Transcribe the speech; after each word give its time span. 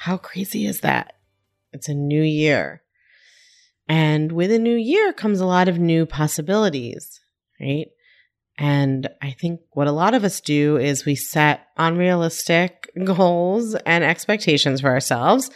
How 0.00 0.16
crazy 0.16 0.64
is 0.64 0.80
that? 0.80 1.12
It's 1.74 1.90
a 1.90 1.94
new 1.94 2.22
year. 2.22 2.80
And 3.86 4.32
with 4.32 4.50
a 4.50 4.58
new 4.58 4.74
year 4.74 5.12
comes 5.12 5.40
a 5.40 5.46
lot 5.46 5.68
of 5.68 5.78
new 5.78 6.06
possibilities, 6.06 7.20
right? 7.60 7.88
And 8.56 9.10
I 9.20 9.32
think 9.32 9.60
what 9.72 9.88
a 9.88 9.92
lot 9.92 10.14
of 10.14 10.24
us 10.24 10.40
do 10.40 10.78
is 10.78 11.04
we 11.04 11.16
set 11.16 11.66
unrealistic 11.76 12.90
goals 13.04 13.74
and 13.74 14.02
expectations 14.02 14.80
for 14.80 14.88
ourselves, 14.88 15.50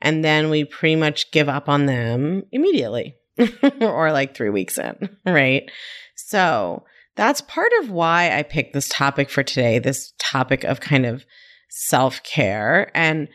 and 0.00 0.24
then 0.24 0.48
we 0.48 0.64
pretty 0.64 0.96
much 0.96 1.30
give 1.30 1.50
up 1.50 1.68
on 1.68 1.84
them 1.84 2.44
immediately 2.52 3.16
or 3.82 4.12
like 4.12 4.34
three 4.34 4.48
weeks 4.48 4.78
in, 4.78 5.10
right? 5.26 5.70
So 6.16 6.84
that's 7.16 7.42
part 7.42 7.72
of 7.82 7.90
why 7.90 8.34
I 8.34 8.44
picked 8.44 8.72
this 8.72 8.88
topic 8.88 9.28
for 9.28 9.42
today, 9.42 9.78
this 9.78 10.14
topic 10.18 10.64
of 10.64 10.80
kind 10.80 11.04
of 11.04 11.26
self 11.68 12.22
care. 12.22 12.90
And 12.94 13.28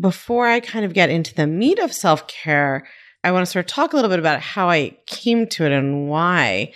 before 0.00 0.46
I 0.46 0.60
kind 0.60 0.84
of 0.84 0.94
get 0.94 1.10
into 1.10 1.34
the 1.34 1.46
meat 1.46 1.78
of 1.78 1.92
self 1.92 2.26
care, 2.28 2.86
I 3.24 3.32
want 3.32 3.44
to 3.44 3.50
sort 3.50 3.64
of 3.64 3.68
talk 3.68 3.92
a 3.92 3.96
little 3.96 4.10
bit 4.10 4.18
about 4.18 4.40
how 4.40 4.68
I 4.70 4.96
came 5.06 5.46
to 5.48 5.64
it 5.64 5.72
and 5.72 6.08
why. 6.08 6.72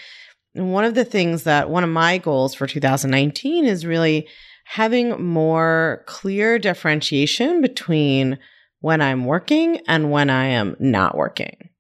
And 0.55 0.73
one 0.73 0.85
of 0.85 0.95
the 0.95 1.05
things 1.05 1.45
that 1.45 1.71
one 1.71 1.85
of 1.85 1.91
my 1.91 2.19
goals 2.19 2.55
for 2.55 2.67
2019 2.67 3.65
is 3.65 3.87
really 3.87 4.27
having 4.65 5.23
more 5.25 6.03
clear 6.07 6.59
differentiation 6.59 7.61
between 7.61 8.39
when 8.81 9.01
I'm 9.01 9.25
working 9.25 9.81
and 9.87 10.11
when 10.11 10.31
I 10.31 10.47
am 10.47 10.77
not 10.79 11.17
working. 11.17 11.71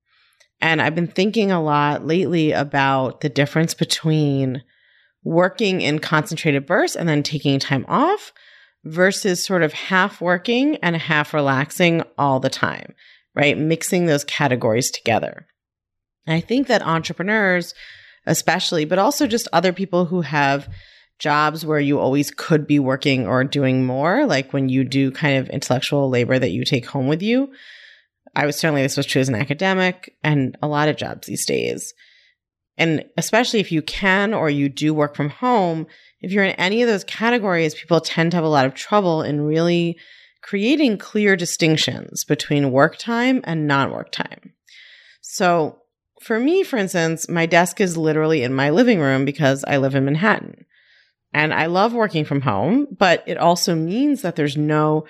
And 0.60 0.82
I've 0.82 0.94
been 0.94 1.06
thinking 1.06 1.50
a 1.50 1.62
lot 1.62 2.06
lately 2.06 2.52
about 2.52 3.22
the 3.22 3.28
difference 3.28 3.74
between 3.74 4.62
working 5.24 5.80
in 5.80 5.98
concentrated 5.98 6.66
bursts 6.66 6.96
and 6.96 7.08
then 7.08 7.22
taking 7.22 7.58
time 7.58 7.86
off 7.88 8.32
versus 8.84 9.44
sort 9.44 9.62
of 9.62 9.72
half 9.72 10.20
working 10.20 10.76
and 10.76 10.96
half 10.96 11.34
relaxing 11.34 12.02
all 12.16 12.40
the 12.40 12.50
time, 12.50 12.94
right? 13.34 13.58
Mixing 13.58 14.06
those 14.06 14.24
categories 14.24 14.90
together. 14.90 15.46
And 16.26 16.34
I 16.34 16.40
think 16.40 16.66
that 16.66 16.82
entrepreneurs, 16.82 17.74
especially, 18.26 18.84
but 18.84 18.98
also 18.98 19.26
just 19.26 19.48
other 19.52 19.72
people 19.72 20.06
who 20.06 20.22
have 20.22 20.68
jobs 21.18 21.66
where 21.66 21.80
you 21.80 21.98
always 21.98 22.30
could 22.30 22.66
be 22.66 22.78
working 22.78 23.26
or 23.26 23.44
doing 23.44 23.84
more, 23.84 24.26
like 24.26 24.52
when 24.52 24.68
you 24.68 24.84
do 24.84 25.10
kind 25.10 25.36
of 25.36 25.50
intellectual 25.50 26.08
labor 26.08 26.38
that 26.38 26.50
you 26.50 26.64
take 26.64 26.86
home 26.86 27.06
with 27.06 27.22
you. 27.22 27.52
I 28.34 28.46
was 28.46 28.56
certainly, 28.56 28.82
this 28.82 28.96
was 28.96 29.06
true 29.06 29.20
as 29.20 29.28
an 29.28 29.34
academic 29.34 30.14
and 30.22 30.56
a 30.62 30.68
lot 30.68 30.88
of 30.88 30.96
jobs 30.96 31.26
these 31.26 31.44
days. 31.44 31.92
And 32.80 33.04
especially 33.18 33.60
if 33.60 33.70
you 33.70 33.82
can 33.82 34.32
or 34.32 34.48
you 34.48 34.70
do 34.70 34.94
work 34.94 35.14
from 35.14 35.28
home, 35.28 35.86
if 36.22 36.32
you're 36.32 36.44
in 36.44 36.52
any 36.52 36.80
of 36.80 36.88
those 36.88 37.04
categories, 37.04 37.74
people 37.74 38.00
tend 38.00 38.30
to 38.30 38.38
have 38.38 38.44
a 38.44 38.48
lot 38.48 38.64
of 38.64 38.72
trouble 38.74 39.22
in 39.22 39.42
really 39.42 39.98
creating 40.42 40.96
clear 40.96 41.36
distinctions 41.36 42.24
between 42.24 42.72
work 42.72 42.96
time 42.96 43.42
and 43.44 43.68
non 43.68 43.92
work 43.92 44.10
time. 44.10 44.54
So, 45.20 45.76
for 46.22 46.40
me, 46.40 46.62
for 46.62 46.78
instance, 46.78 47.28
my 47.28 47.44
desk 47.44 47.82
is 47.82 47.98
literally 47.98 48.42
in 48.42 48.54
my 48.54 48.70
living 48.70 48.98
room 48.98 49.26
because 49.26 49.62
I 49.68 49.76
live 49.76 49.94
in 49.94 50.06
Manhattan. 50.06 50.64
And 51.34 51.52
I 51.52 51.66
love 51.66 51.92
working 51.92 52.24
from 52.24 52.40
home, 52.40 52.86
but 52.98 53.22
it 53.26 53.36
also 53.36 53.74
means 53.74 54.22
that 54.22 54.36
there's 54.36 54.56
no 54.56 55.04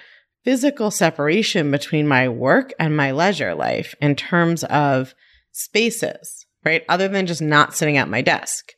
physical 0.44 0.90
separation 0.90 1.70
between 1.70 2.08
my 2.08 2.28
work 2.28 2.72
and 2.80 2.96
my 2.96 3.12
leisure 3.12 3.54
life 3.54 3.94
in 4.00 4.16
terms 4.16 4.64
of 4.64 5.14
spaces, 5.52 6.39
right? 6.64 6.84
Other 6.88 7.08
than 7.08 7.26
just 7.26 7.42
not 7.42 7.74
sitting 7.74 7.96
at 7.96 8.08
my 8.08 8.22
desk. 8.22 8.72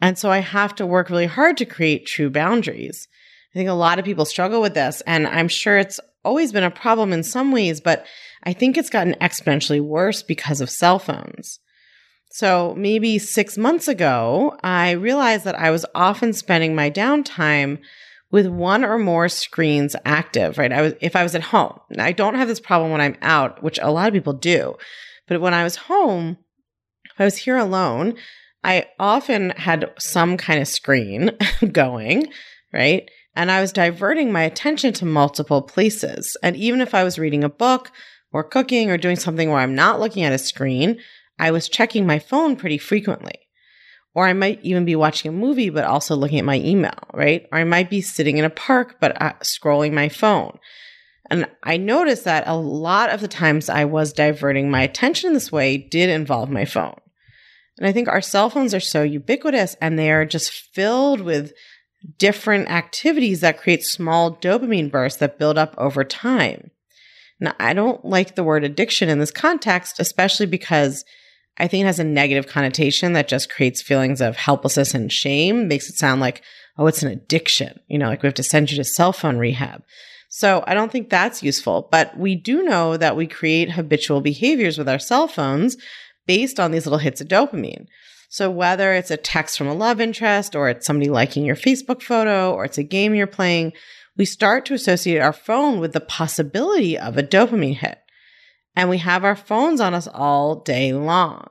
And 0.00 0.18
so 0.18 0.30
I 0.30 0.38
have 0.38 0.74
to 0.76 0.86
work 0.86 1.10
really 1.10 1.26
hard 1.26 1.56
to 1.58 1.64
create 1.64 2.06
true 2.06 2.30
boundaries. 2.30 3.06
I 3.54 3.58
think 3.58 3.68
a 3.68 3.74
lot 3.74 3.98
of 3.98 4.04
people 4.04 4.24
struggle 4.24 4.60
with 4.60 4.74
this, 4.74 5.02
and 5.06 5.26
I'm 5.26 5.48
sure 5.48 5.78
it's 5.78 6.00
always 6.24 6.52
been 6.52 6.64
a 6.64 6.70
problem 6.70 7.12
in 7.12 7.22
some 7.22 7.52
ways, 7.52 7.80
but 7.80 8.06
I 8.44 8.52
think 8.52 8.76
it's 8.76 8.90
gotten 8.90 9.14
exponentially 9.20 9.80
worse 9.80 10.22
because 10.22 10.60
of 10.60 10.70
cell 10.70 10.98
phones. 10.98 11.58
So 12.30 12.74
maybe 12.78 13.18
six 13.18 13.58
months 13.58 13.88
ago, 13.88 14.56
I 14.62 14.92
realized 14.92 15.44
that 15.44 15.58
I 15.58 15.70
was 15.70 15.84
often 15.94 16.32
spending 16.32 16.74
my 16.74 16.90
downtime 16.90 17.78
with 18.30 18.46
one 18.46 18.84
or 18.84 18.98
more 18.98 19.28
screens 19.28 19.94
active, 20.06 20.56
right? 20.56 20.72
I 20.72 20.80
was, 20.80 20.94
if 21.02 21.14
I 21.14 21.22
was 21.22 21.34
at 21.34 21.42
home, 21.42 21.78
I 21.98 22.12
don't 22.12 22.34
have 22.34 22.48
this 22.48 22.60
problem 22.60 22.90
when 22.90 23.02
I'm 23.02 23.18
out, 23.20 23.62
which 23.62 23.78
a 23.82 23.90
lot 23.90 24.08
of 24.08 24.14
people 24.14 24.32
do. 24.32 24.76
But 25.28 25.42
when 25.42 25.52
I 25.52 25.62
was 25.62 25.76
home, 25.76 26.38
if 27.14 27.20
I 27.20 27.24
was 27.24 27.36
here 27.36 27.56
alone, 27.56 28.14
I 28.64 28.86
often 28.98 29.50
had 29.50 29.90
some 29.98 30.36
kind 30.36 30.60
of 30.60 30.68
screen 30.68 31.30
going, 31.72 32.32
right? 32.72 33.08
And 33.34 33.50
I 33.50 33.60
was 33.60 33.72
diverting 33.72 34.30
my 34.30 34.42
attention 34.42 34.92
to 34.94 35.06
multiple 35.06 35.62
places. 35.62 36.36
And 36.42 36.54
even 36.56 36.80
if 36.80 36.94
I 36.94 37.04
was 37.04 37.18
reading 37.18 37.44
a 37.44 37.48
book 37.48 37.90
or 38.30 38.44
cooking 38.44 38.90
or 38.90 38.98
doing 38.98 39.16
something 39.16 39.50
where 39.50 39.60
I'm 39.60 39.74
not 39.74 40.00
looking 40.00 40.22
at 40.24 40.32
a 40.32 40.38
screen, 40.38 40.98
I 41.38 41.50
was 41.50 41.68
checking 41.68 42.06
my 42.06 42.18
phone 42.18 42.56
pretty 42.56 42.78
frequently. 42.78 43.38
Or 44.14 44.26
I 44.26 44.34
might 44.34 44.60
even 44.62 44.84
be 44.84 44.94
watching 44.94 45.30
a 45.30 45.32
movie, 45.32 45.70
but 45.70 45.84
also 45.84 46.14
looking 46.14 46.38
at 46.38 46.44
my 46.44 46.58
email, 46.58 46.98
right? 47.14 47.46
Or 47.50 47.58
I 47.58 47.64
might 47.64 47.88
be 47.88 48.02
sitting 48.02 48.36
in 48.36 48.44
a 48.44 48.50
park, 48.50 48.96
but 49.00 49.20
uh, 49.20 49.32
scrolling 49.42 49.92
my 49.94 50.10
phone. 50.10 50.58
And 51.30 51.48
I 51.62 51.76
noticed 51.76 52.24
that 52.24 52.44
a 52.46 52.56
lot 52.56 53.10
of 53.10 53.20
the 53.20 53.28
times 53.28 53.68
I 53.68 53.84
was 53.84 54.12
diverting 54.12 54.70
my 54.70 54.82
attention 54.82 55.32
this 55.32 55.52
way 55.52 55.76
did 55.76 56.10
involve 56.10 56.50
my 56.50 56.64
phone. 56.64 56.96
And 57.78 57.86
I 57.86 57.92
think 57.92 58.08
our 58.08 58.20
cell 58.20 58.50
phones 58.50 58.74
are 58.74 58.80
so 58.80 59.02
ubiquitous 59.02 59.76
and 59.80 59.98
they 59.98 60.10
are 60.10 60.26
just 60.26 60.50
filled 60.50 61.20
with 61.20 61.52
different 62.18 62.68
activities 62.68 63.40
that 63.40 63.60
create 63.60 63.82
small 63.82 64.36
dopamine 64.36 64.90
bursts 64.90 65.20
that 65.20 65.38
build 65.38 65.56
up 65.56 65.74
over 65.78 66.04
time. 66.04 66.70
Now, 67.40 67.54
I 67.58 67.72
don't 67.72 68.04
like 68.04 68.34
the 68.34 68.44
word 68.44 68.64
addiction 68.64 69.08
in 69.08 69.18
this 69.18 69.30
context, 69.30 69.98
especially 69.98 70.46
because 70.46 71.04
I 71.58 71.66
think 71.66 71.82
it 71.82 71.86
has 71.86 71.98
a 71.98 72.04
negative 72.04 72.46
connotation 72.46 73.12
that 73.12 73.28
just 73.28 73.50
creates 73.50 73.82
feelings 73.82 74.20
of 74.20 74.36
helplessness 74.36 74.94
and 74.94 75.12
shame, 75.12 75.68
makes 75.68 75.88
it 75.88 75.96
sound 75.96 76.20
like, 76.20 76.42
oh, 76.78 76.86
it's 76.86 77.02
an 77.02 77.10
addiction, 77.10 77.80
you 77.88 77.98
know, 77.98 78.06
like 78.06 78.22
we 78.22 78.26
have 78.26 78.34
to 78.34 78.42
send 78.42 78.70
you 78.70 78.76
to 78.76 78.84
cell 78.84 79.12
phone 79.12 79.38
rehab. 79.38 79.82
So 80.34 80.64
I 80.66 80.72
don't 80.72 80.90
think 80.90 81.10
that's 81.10 81.42
useful, 81.42 81.88
but 81.92 82.16
we 82.16 82.34
do 82.34 82.62
know 82.62 82.96
that 82.96 83.16
we 83.16 83.26
create 83.26 83.72
habitual 83.72 84.22
behaviors 84.22 84.78
with 84.78 84.88
our 84.88 84.98
cell 84.98 85.28
phones 85.28 85.76
based 86.26 86.58
on 86.58 86.70
these 86.70 86.86
little 86.86 86.98
hits 86.98 87.20
of 87.20 87.28
dopamine. 87.28 87.84
So 88.30 88.50
whether 88.50 88.94
it's 88.94 89.10
a 89.10 89.18
text 89.18 89.58
from 89.58 89.66
a 89.66 89.74
love 89.74 90.00
interest 90.00 90.56
or 90.56 90.70
it's 90.70 90.86
somebody 90.86 91.10
liking 91.10 91.44
your 91.44 91.54
Facebook 91.54 92.00
photo 92.00 92.50
or 92.54 92.64
it's 92.64 92.78
a 92.78 92.82
game 92.82 93.14
you're 93.14 93.26
playing, 93.26 93.74
we 94.16 94.24
start 94.24 94.64
to 94.64 94.74
associate 94.74 95.18
our 95.18 95.34
phone 95.34 95.80
with 95.80 95.92
the 95.92 96.00
possibility 96.00 96.96
of 96.96 97.18
a 97.18 97.22
dopamine 97.22 97.76
hit. 97.76 97.98
And 98.74 98.88
we 98.88 98.98
have 98.98 99.26
our 99.26 99.36
phones 99.36 99.82
on 99.82 99.92
us 99.92 100.08
all 100.08 100.62
day 100.62 100.94
long. 100.94 101.46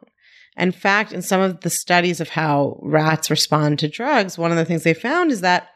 In 0.57 0.71
fact, 0.71 1.13
in 1.13 1.21
some 1.21 1.39
of 1.39 1.61
the 1.61 1.69
studies 1.69 2.19
of 2.19 2.29
how 2.29 2.79
rats 2.81 3.29
respond 3.29 3.77
to 3.77 3.87
drugs, 3.87 4.39
one 4.39 4.49
of 4.49 4.57
the 4.57 4.65
things 4.65 4.81
they 4.81 4.95
found 4.95 5.31
is 5.31 5.41
that 5.41 5.67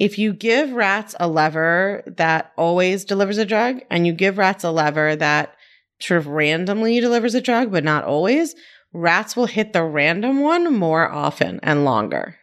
if 0.00 0.18
you 0.18 0.32
give 0.32 0.72
rats 0.72 1.14
a 1.20 1.28
lever 1.28 2.02
that 2.06 2.52
always 2.56 3.04
delivers 3.04 3.36
a 3.36 3.44
drug 3.44 3.80
and 3.90 4.06
you 4.06 4.14
give 4.14 4.38
rats 4.38 4.64
a 4.64 4.70
lever 4.70 5.14
that 5.14 5.54
sort 6.00 6.18
of 6.18 6.26
randomly 6.26 6.98
delivers 7.00 7.34
a 7.34 7.40
drug, 7.40 7.70
but 7.70 7.84
not 7.84 8.04
always, 8.04 8.54
rats 8.94 9.36
will 9.36 9.44
hit 9.44 9.74
the 9.74 9.84
random 9.84 10.40
one 10.40 10.74
more 10.74 11.06
often 11.12 11.60
and 11.62 11.84
longer. 11.84 12.36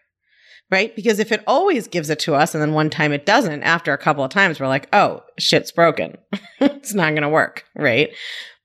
Right? 0.69 0.95
Because 0.95 1.17
if 1.17 1.31
it 1.31 1.43
always 1.47 1.87
gives 1.87 2.11
it 2.11 2.19
to 2.19 2.35
us 2.35 2.53
and 2.53 2.61
then 2.61 2.73
one 2.73 2.91
time 2.91 3.11
it 3.11 3.25
doesn't, 3.25 3.63
after 3.63 3.91
a 3.91 3.97
couple 3.97 4.23
of 4.23 4.29
times, 4.29 4.59
we're 4.59 4.67
like, 4.67 4.87
oh, 4.93 5.23
shit's 5.39 5.71
broken. 5.71 6.15
it's 6.59 6.93
not 6.93 7.11
going 7.11 7.23
to 7.23 7.29
work. 7.29 7.63
Right? 7.75 8.13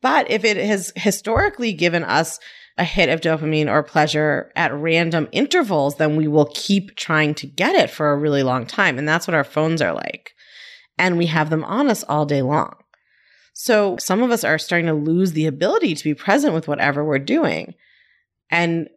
But 0.03 0.31
if 0.31 0.45
it 0.45 0.59
has 0.59 0.93
historically 0.97 1.73
given 1.73 2.05
us 2.05 2.41
a 2.79 2.85
hit 2.85 3.09
of 3.09 3.21
dopamine 3.21 3.69
or 3.69 3.83
pleasure 3.83 4.51
at 4.57 4.73
random 4.73 5.29
intervals, 5.33 5.97
then 5.97 6.17
we 6.17 6.27
will 6.27 6.51
keep 6.55 6.97
trying 6.97 7.35
to 7.35 7.47
get 7.47 7.75
it 7.75 7.91
for 7.91 8.11
a 8.11 8.19
really 8.19 8.43
long 8.43 8.67
time. 8.67 8.99
And 8.99 9.07
that's 9.07 9.27
what 9.27 9.35
our 9.35 9.45
phones 9.45 9.83
are 9.83 9.93
like. 9.93 10.33
And 10.99 11.19
we 11.19 11.27
have 11.27 11.51
them 11.51 11.65
on 11.65 11.89
us 11.89 12.03
all 12.05 12.25
day 12.25 12.43
long. 12.43 12.75
So 13.55 13.97
some 13.99 14.23
of 14.23 14.31
us 14.31 14.45
are 14.45 14.59
starting 14.59 14.87
to 14.87 14.95
lose 14.95 15.33
the 15.33 15.47
ability 15.47 15.95
to 15.95 16.05
be 16.05 16.15
present 16.15 16.55
with 16.55 16.69
whatever 16.69 17.05
we're 17.05 17.19
doing. 17.19 17.75
And 18.51 18.89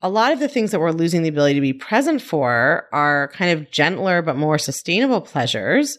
a 0.00 0.08
lot 0.08 0.32
of 0.32 0.38
the 0.38 0.48
things 0.48 0.70
that 0.70 0.80
we're 0.80 0.92
losing 0.92 1.22
the 1.22 1.28
ability 1.28 1.54
to 1.54 1.60
be 1.60 1.72
present 1.72 2.22
for 2.22 2.88
are 2.92 3.30
kind 3.34 3.58
of 3.58 3.70
gentler 3.70 4.22
but 4.22 4.36
more 4.36 4.58
sustainable 4.58 5.20
pleasures 5.20 5.98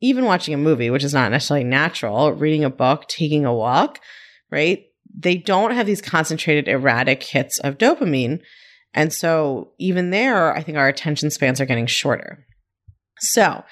even 0.00 0.26
watching 0.26 0.54
a 0.54 0.58
movie, 0.58 0.90
which 0.90 1.04
is 1.04 1.14
not 1.14 1.30
necessarily 1.30 1.64
natural, 1.64 2.32
reading 2.32 2.64
a 2.64 2.70
book, 2.70 3.08
taking 3.08 3.44
a 3.44 3.54
walk, 3.54 4.00
right? 4.50 4.85
They 5.16 5.36
don't 5.36 5.72
have 5.72 5.86
these 5.86 6.02
concentrated, 6.02 6.68
erratic 6.68 7.22
hits 7.22 7.58
of 7.60 7.78
dopamine. 7.78 8.40
And 8.92 9.12
so, 9.12 9.72
even 9.78 10.10
there, 10.10 10.54
I 10.54 10.62
think 10.62 10.78
our 10.78 10.88
attention 10.88 11.30
spans 11.30 11.60
are 11.60 11.66
getting 11.66 11.86
shorter. 11.86 12.44
So, 13.18 13.64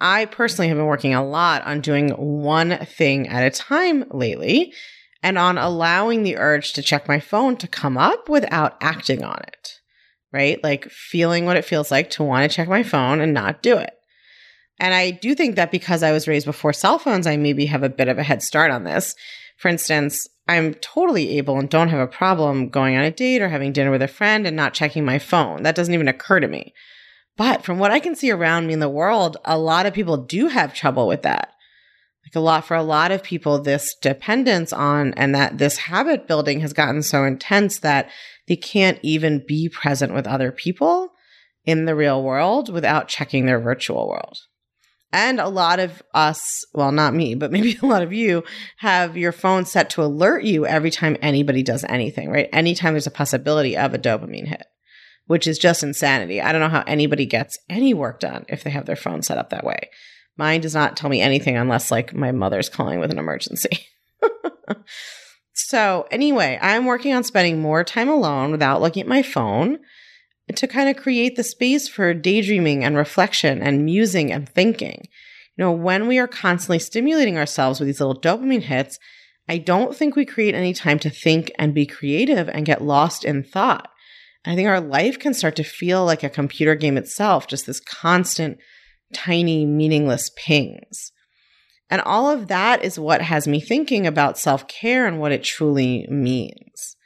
I 0.00 0.24
personally 0.26 0.68
have 0.68 0.76
been 0.76 0.86
working 0.86 1.14
a 1.14 1.24
lot 1.24 1.64
on 1.64 1.80
doing 1.80 2.10
one 2.10 2.76
thing 2.84 3.28
at 3.28 3.44
a 3.44 3.56
time 3.56 4.04
lately 4.10 4.72
and 5.22 5.38
on 5.38 5.58
allowing 5.58 6.22
the 6.22 6.36
urge 6.36 6.72
to 6.72 6.82
check 6.82 7.06
my 7.06 7.20
phone 7.20 7.56
to 7.58 7.68
come 7.68 7.96
up 7.96 8.28
without 8.28 8.76
acting 8.80 9.22
on 9.22 9.40
it, 9.46 9.80
right? 10.32 10.62
Like 10.64 10.90
feeling 10.90 11.44
what 11.44 11.56
it 11.56 11.64
feels 11.64 11.92
like 11.92 12.10
to 12.10 12.24
want 12.24 12.50
to 12.50 12.54
check 12.54 12.68
my 12.68 12.82
phone 12.82 13.20
and 13.20 13.32
not 13.32 13.62
do 13.62 13.78
it. 13.78 13.94
And 14.80 14.92
I 14.92 15.12
do 15.12 15.36
think 15.36 15.54
that 15.54 15.70
because 15.70 16.02
I 16.02 16.10
was 16.10 16.26
raised 16.26 16.46
before 16.46 16.72
cell 16.72 16.98
phones, 16.98 17.28
I 17.28 17.36
maybe 17.36 17.66
have 17.66 17.84
a 17.84 17.88
bit 17.88 18.08
of 18.08 18.18
a 18.18 18.24
head 18.24 18.42
start 18.42 18.72
on 18.72 18.82
this. 18.82 19.14
For 19.58 19.68
instance, 19.68 20.26
I'm 20.48 20.74
totally 20.74 21.38
able 21.38 21.58
and 21.58 21.68
don't 21.68 21.88
have 21.88 22.00
a 22.00 22.06
problem 22.06 22.68
going 22.68 22.96
on 22.96 23.04
a 23.04 23.10
date 23.10 23.40
or 23.40 23.48
having 23.48 23.72
dinner 23.72 23.90
with 23.90 24.02
a 24.02 24.08
friend 24.08 24.46
and 24.46 24.56
not 24.56 24.74
checking 24.74 25.04
my 25.04 25.18
phone. 25.18 25.62
That 25.62 25.74
doesn't 25.74 25.94
even 25.94 26.08
occur 26.08 26.40
to 26.40 26.48
me. 26.48 26.74
But 27.36 27.64
from 27.64 27.78
what 27.78 27.90
I 27.90 28.00
can 28.00 28.14
see 28.14 28.30
around 28.30 28.66
me 28.66 28.72
in 28.72 28.80
the 28.80 28.88
world, 28.88 29.36
a 29.44 29.56
lot 29.56 29.86
of 29.86 29.94
people 29.94 30.16
do 30.16 30.48
have 30.48 30.74
trouble 30.74 31.06
with 31.06 31.22
that. 31.22 31.52
Like 32.24 32.36
a 32.36 32.40
lot 32.40 32.64
for 32.64 32.76
a 32.76 32.82
lot 32.82 33.10
of 33.10 33.22
people, 33.22 33.60
this 33.60 33.94
dependence 33.94 34.72
on 34.72 35.14
and 35.14 35.34
that 35.34 35.58
this 35.58 35.78
habit 35.78 36.26
building 36.26 36.60
has 36.60 36.72
gotten 36.72 37.02
so 37.02 37.24
intense 37.24 37.78
that 37.78 38.10
they 38.48 38.56
can't 38.56 38.98
even 39.02 39.44
be 39.46 39.68
present 39.68 40.12
with 40.12 40.26
other 40.26 40.52
people 40.52 41.12
in 41.64 41.84
the 41.84 41.94
real 41.94 42.22
world 42.22 42.68
without 42.72 43.08
checking 43.08 43.46
their 43.46 43.60
virtual 43.60 44.08
world. 44.08 44.38
And 45.12 45.40
a 45.40 45.48
lot 45.48 45.78
of 45.78 46.02
us, 46.14 46.64
well, 46.72 46.90
not 46.90 47.14
me, 47.14 47.34
but 47.34 47.52
maybe 47.52 47.78
a 47.82 47.86
lot 47.86 48.02
of 48.02 48.12
you 48.12 48.44
have 48.78 49.16
your 49.16 49.32
phone 49.32 49.64
set 49.64 49.90
to 49.90 50.02
alert 50.02 50.44
you 50.44 50.66
every 50.66 50.90
time 50.90 51.16
anybody 51.20 51.62
does 51.62 51.84
anything, 51.88 52.30
right? 52.30 52.48
Anytime 52.52 52.94
there's 52.94 53.06
a 53.06 53.10
possibility 53.10 53.76
of 53.76 53.94
a 53.94 53.98
dopamine 53.98 54.48
hit 54.48 54.66
which 55.26 55.46
is 55.46 55.58
just 55.58 55.82
insanity. 55.82 56.40
I 56.40 56.52
don't 56.52 56.60
know 56.60 56.68
how 56.68 56.84
anybody 56.86 57.26
gets 57.26 57.58
any 57.68 57.94
work 57.94 58.20
done 58.20 58.44
if 58.48 58.64
they 58.64 58.70
have 58.70 58.86
their 58.86 58.96
phone 58.96 59.22
set 59.22 59.38
up 59.38 59.50
that 59.50 59.64
way. 59.64 59.88
Mine 60.36 60.60
does 60.60 60.74
not 60.74 60.96
tell 60.96 61.10
me 61.10 61.20
anything 61.20 61.56
unless 61.56 61.90
like 61.90 62.14
my 62.14 62.32
mother's 62.32 62.68
calling 62.68 62.98
with 62.98 63.10
an 63.10 63.18
emergency. 63.18 63.86
so, 65.52 66.06
anyway, 66.10 66.58
I'm 66.60 66.86
working 66.86 67.14
on 67.14 67.24
spending 67.24 67.60
more 67.60 67.84
time 67.84 68.08
alone 68.08 68.50
without 68.50 68.80
looking 68.80 69.02
at 69.02 69.08
my 69.08 69.22
phone 69.22 69.78
to 70.54 70.66
kind 70.66 70.88
of 70.88 71.02
create 71.02 71.36
the 71.36 71.42
space 71.42 71.88
for 71.88 72.14
daydreaming 72.14 72.84
and 72.84 72.96
reflection 72.96 73.62
and 73.62 73.84
musing 73.84 74.32
and 74.32 74.48
thinking. 74.48 75.08
You 75.56 75.64
know, 75.64 75.72
when 75.72 76.08
we 76.08 76.18
are 76.18 76.28
constantly 76.28 76.78
stimulating 76.78 77.36
ourselves 77.36 77.78
with 77.78 77.86
these 77.86 78.00
little 78.00 78.20
dopamine 78.20 78.62
hits, 78.62 78.98
I 79.48 79.58
don't 79.58 79.94
think 79.94 80.16
we 80.16 80.24
create 80.24 80.54
any 80.54 80.72
time 80.72 80.98
to 81.00 81.10
think 81.10 81.50
and 81.58 81.74
be 81.74 81.86
creative 81.86 82.48
and 82.48 82.64
get 82.64 82.82
lost 82.82 83.24
in 83.24 83.42
thought. 83.42 83.88
I 84.44 84.54
think 84.54 84.68
our 84.68 84.80
life 84.80 85.18
can 85.18 85.34
start 85.34 85.56
to 85.56 85.64
feel 85.64 86.04
like 86.04 86.22
a 86.22 86.28
computer 86.28 86.74
game 86.74 86.96
itself, 86.96 87.46
just 87.46 87.66
this 87.66 87.80
constant, 87.80 88.58
tiny, 89.12 89.66
meaningless 89.66 90.30
pings. 90.36 91.12
And 91.90 92.00
all 92.00 92.30
of 92.30 92.48
that 92.48 92.82
is 92.82 92.98
what 92.98 93.20
has 93.20 93.46
me 93.46 93.60
thinking 93.60 94.06
about 94.06 94.38
self 94.38 94.66
care 94.66 95.06
and 95.06 95.20
what 95.20 95.32
it 95.32 95.44
truly 95.44 96.06
means. 96.08 96.96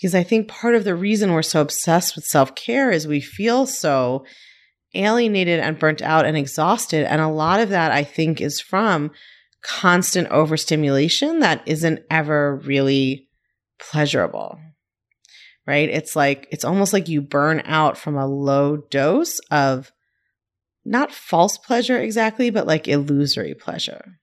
Because 0.00 0.14
I 0.14 0.22
think 0.22 0.48
part 0.48 0.74
of 0.74 0.84
the 0.84 0.94
reason 0.94 1.32
we're 1.32 1.42
so 1.42 1.60
obsessed 1.60 2.16
with 2.16 2.24
self 2.24 2.54
care 2.54 2.90
is 2.90 3.06
we 3.06 3.20
feel 3.20 3.66
so 3.66 4.24
alienated 4.94 5.60
and 5.60 5.78
burnt 5.78 6.02
out 6.02 6.24
and 6.24 6.36
exhausted. 6.36 7.04
And 7.04 7.20
a 7.20 7.28
lot 7.28 7.60
of 7.60 7.68
that, 7.68 7.92
I 7.92 8.02
think, 8.02 8.40
is 8.40 8.60
from 8.60 9.10
constant 9.62 10.28
overstimulation 10.28 11.40
that 11.40 11.62
isn't 11.66 12.00
ever 12.10 12.56
really 12.64 13.28
pleasurable 13.78 14.58
right? 15.70 15.88
It's 15.88 16.16
like, 16.16 16.48
it's 16.50 16.64
almost 16.64 16.92
like 16.92 17.08
you 17.08 17.20
burn 17.20 17.62
out 17.64 17.96
from 17.96 18.16
a 18.16 18.26
low 18.26 18.76
dose 18.76 19.38
of 19.52 19.92
not 20.84 21.12
false 21.12 21.58
pleasure 21.58 21.96
exactly, 21.96 22.50
but 22.50 22.66
like 22.66 22.88
illusory 22.88 23.54
pleasure. 23.54 24.18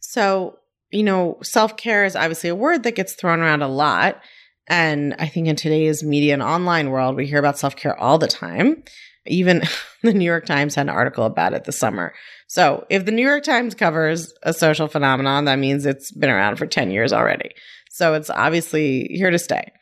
So, 0.00 0.58
you 0.90 1.04
know, 1.04 1.38
self 1.42 1.76
care 1.76 2.04
is 2.04 2.16
obviously 2.16 2.50
a 2.50 2.56
word 2.56 2.82
that 2.82 2.96
gets 2.96 3.12
thrown 3.12 3.38
around 3.38 3.62
a 3.62 3.68
lot. 3.68 4.20
And 4.68 5.14
I 5.18 5.26
think 5.26 5.48
in 5.48 5.56
today's 5.56 6.04
media 6.04 6.34
and 6.34 6.42
online 6.42 6.90
world, 6.90 7.16
we 7.16 7.26
hear 7.26 7.38
about 7.38 7.58
self 7.58 7.74
care 7.74 7.98
all 7.98 8.18
the 8.18 8.28
time. 8.28 8.82
Even 9.26 9.62
the 10.02 10.12
New 10.12 10.24
York 10.24 10.46
Times 10.46 10.74
had 10.74 10.86
an 10.86 10.90
article 10.90 11.24
about 11.24 11.54
it 11.54 11.64
this 11.64 11.78
summer. 11.78 12.14
So 12.46 12.86
if 12.90 13.04
the 13.04 13.12
New 13.12 13.26
York 13.26 13.44
Times 13.44 13.74
covers 13.74 14.32
a 14.42 14.52
social 14.52 14.88
phenomenon, 14.88 15.46
that 15.46 15.58
means 15.58 15.84
it's 15.84 16.12
been 16.12 16.30
around 16.30 16.56
for 16.56 16.66
10 16.66 16.90
years 16.90 17.12
already. 17.12 17.50
So 17.90 18.14
it's 18.14 18.30
obviously 18.30 19.08
here 19.10 19.30
to 19.30 19.38
stay. 19.38 19.72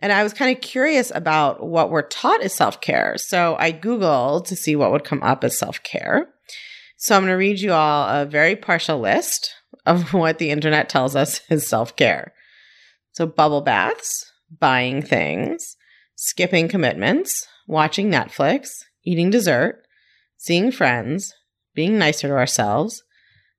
And 0.00 0.12
I 0.12 0.24
was 0.24 0.34
kind 0.34 0.54
of 0.54 0.60
curious 0.60 1.12
about 1.14 1.64
what 1.64 1.90
we're 1.90 2.02
taught 2.02 2.42
as 2.42 2.54
self 2.54 2.80
care. 2.80 3.16
So 3.18 3.56
I 3.58 3.72
Googled 3.72 4.46
to 4.46 4.56
see 4.56 4.74
what 4.74 4.90
would 4.90 5.04
come 5.04 5.22
up 5.22 5.44
as 5.44 5.58
self 5.58 5.82
care. 5.82 6.28
So 6.96 7.16
I'm 7.16 7.22
going 7.22 7.30
to 7.30 7.36
read 7.36 7.60
you 7.60 7.72
all 7.72 8.08
a 8.08 8.24
very 8.24 8.56
partial 8.56 8.98
list 8.98 9.54
of 9.86 10.12
what 10.12 10.38
the 10.38 10.50
internet 10.50 10.88
tells 10.88 11.14
us 11.14 11.40
is 11.50 11.68
self 11.68 11.96
care. 11.96 12.32
So 13.12 13.26
bubble 13.26 13.60
baths, 13.60 14.32
buying 14.58 15.02
things, 15.02 15.76
skipping 16.16 16.68
commitments, 16.68 17.46
watching 17.66 18.10
Netflix, 18.10 18.70
eating 19.04 19.30
dessert, 19.30 19.82
seeing 20.36 20.72
friends, 20.72 21.32
being 21.74 21.98
nicer 21.98 22.28
to 22.28 22.34
ourselves, 22.34 23.02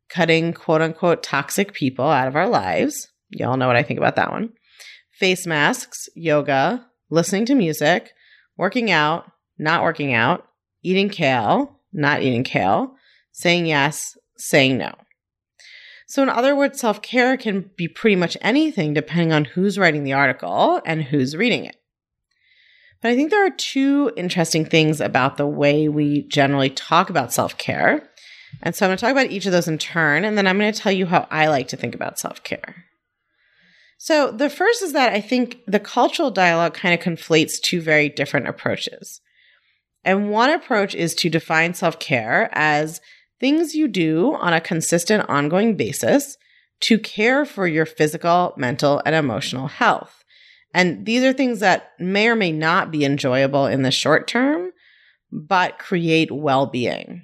cutting 0.09 0.53
quote 0.53 0.81
unquote 0.81 1.23
toxic 1.23 1.73
people 1.73 2.05
out 2.05 2.27
of 2.27 2.35
our 2.35 2.47
lives. 2.47 3.07
Y'all 3.29 3.57
know 3.57 3.67
what 3.67 3.75
I 3.75 3.83
think 3.83 3.97
about 3.97 4.15
that 4.15 4.31
one 4.31 4.53
face 5.19 5.45
masks, 5.45 6.09
yoga, 6.15 6.85
listening 7.09 7.45
to 7.45 7.56
music, 7.56 8.11
working 8.57 8.91
out, 8.91 9.31
not 9.57 9.83
working 9.83 10.13
out, 10.13 10.47
eating 10.81 11.09
kale, 11.09 11.79
not 11.94 12.21
eating 12.21 12.44
kale, 12.44 12.95
saying 13.31 13.65
yes, 13.65 14.17
saying 14.38 14.77
no. 14.77 14.94
So, 16.13 16.21
in 16.21 16.30
other 16.30 16.56
words, 16.56 16.80
self 16.80 17.01
care 17.01 17.36
can 17.38 17.71
be 17.75 17.88
pretty 17.88 18.15
much 18.15 18.38
anything 18.39 18.94
depending 18.94 19.33
on 19.33 19.45
who's 19.45 19.80
writing 19.80 20.04
the 20.04 20.13
article 20.13 20.80
and 20.86 21.01
who's 21.01 21.36
reading 21.36 21.65
it. 21.65 21.75
But 23.01 23.10
I 23.10 23.15
think 23.15 23.31
there 23.31 23.44
are 23.44 23.50
two 23.50 24.12
interesting 24.15 24.63
things 24.63 25.01
about 25.01 25.38
the 25.38 25.48
way 25.48 25.89
we 25.89 26.27
generally 26.27 26.69
talk 26.69 27.09
about 27.09 27.33
self 27.33 27.57
care. 27.57 28.07
And 28.61 28.76
so 28.76 28.85
I'm 28.85 28.90
going 28.90 28.97
to 28.97 29.02
talk 29.02 29.11
about 29.11 29.31
each 29.31 29.47
of 29.47 29.54
those 29.54 29.68
in 29.68 29.80
turn, 29.80 30.23
and 30.23 30.37
then 30.37 30.45
I'm 30.45 30.59
going 30.59 30.71
to 30.71 30.80
tell 30.80 30.92
you 30.92 31.07
how 31.07 31.28
I 31.31 31.47
like 31.47 31.69
to 31.69 31.78
think 31.78 31.95
about 31.95 32.19
self 32.19 32.44
care. 32.44 32.85
So 33.97 34.30
the 34.30 34.52
first 34.52 34.83
is 34.83 34.94
that 34.94 35.14
I 35.14 35.19
think 35.19 35.61
the 35.66 35.80
cultural 35.80 36.30
dialogue 36.30 36.76
kind 36.76 36.94
of 36.94 37.04
conflates 37.04 37.59
two 37.59 37.81
very 37.81 38.07
different 38.07 38.47
approaches. 38.47 39.19
And 40.04 40.30
one 40.30 40.52
approach 40.52 40.94
is 40.94 41.16
to 41.16 41.30
define 41.31 41.73
self 41.73 41.97
care 41.97 42.49
as 42.52 43.02
things 43.44 43.76
you 43.76 43.90
do 43.90 44.35
on 44.35 44.54
a 44.54 44.62
consistent, 44.62 45.28
ongoing 45.28 45.76
basis 45.76 46.38
to 46.80 46.97
care 46.97 47.44
for 47.44 47.68
your 47.68 47.85
physical, 47.85 48.54
mental, 48.56 49.02
and 49.06 49.14
emotional 49.14 49.68
health. 49.68 50.23
And 50.73 51.06
these 51.06 51.23
are 51.23 51.33
things 51.33 51.59
that 51.59 51.92
may 52.00 52.30
or 52.30 52.38
may 52.38 52.54
not 52.54 52.90
be 52.90 53.04
enjoyable 53.04 53.66
in 53.66 53.81
the 53.81 53.92
short 53.92 54.30
term, 54.30 54.71
but 55.30 55.78
create 55.78 56.31
well 56.31 56.68
being. 56.68 57.23